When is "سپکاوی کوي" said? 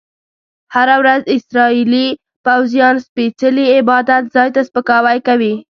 4.67-5.53